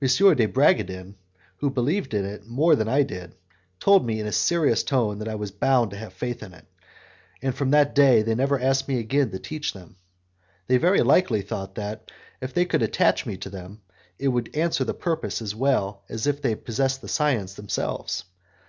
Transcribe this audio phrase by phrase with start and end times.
[0.00, 0.06] M.
[0.36, 1.16] de Bragadin
[1.56, 3.34] who believed in it more than I did,
[3.80, 6.64] told me in a serious tone that I was bound to have faith in it,
[7.42, 9.96] and from that day they never asked me again to teach them.
[10.68, 13.82] They very likely thought that, if they could attach me to them,
[14.16, 18.22] it would answer the purpose as well as if they possessed the science themselves.